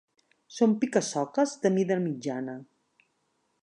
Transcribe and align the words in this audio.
Són 0.59 0.73
pica-soques 0.85 1.55
de 1.67 1.73
mida 1.77 2.01
mitjana. 2.09 2.61